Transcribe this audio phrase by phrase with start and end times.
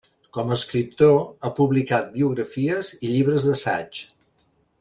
[0.35, 1.13] Com a escriptor,
[1.43, 4.05] ha publicat biografies i llibres d'assaig.